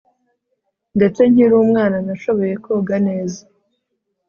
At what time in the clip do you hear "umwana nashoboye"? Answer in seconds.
1.63-2.53